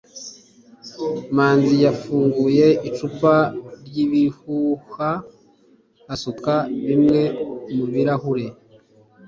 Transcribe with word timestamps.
manzi 1.35 1.75
yafunguye 1.85 2.67
icupa 2.87 3.33
ryibihuha 3.85 5.09
asuka 6.13 6.53
bimwe 6.85 7.21
mubirahure 7.75 8.47